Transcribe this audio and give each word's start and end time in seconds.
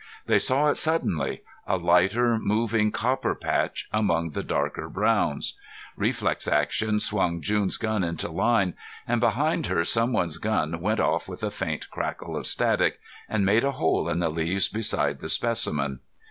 They 0.25 0.39
saw 0.39 0.67
it 0.69 0.77
suddenly, 0.77 1.43
a 1.67 1.77
lighter 1.77 2.39
moving 2.39 2.91
copper 2.91 3.35
patch 3.35 3.87
among 3.93 4.31
the 4.31 4.41
darker 4.41 4.89
browns. 4.89 5.53
Reflex 5.95 6.47
action 6.47 6.99
swung 6.99 7.39
June's 7.39 7.77
gun 7.77 8.03
into 8.03 8.27
line, 8.27 8.73
and 9.07 9.21
behind 9.21 9.67
her 9.67 9.83
someone's 9.85 10.39
gun 10.39 10.81
went 10.81 10.99
off 10.99 11.29
with 11.29 11.43
a 11.43 11.51
faint 11.51 11.91
crackle 11.91 12.35
of 12.35 12.47
static, 12.47 12.99
and 13.29 13.45
made 13.45 13.63
a 13.63 13.73
hole 13.73 14.09
in 14.09 14.17
the 14.17 14.29
leaves 14.29 14.69
beside 14.69 15.19
the 15.19 15.29
specimen. 15.29 15.99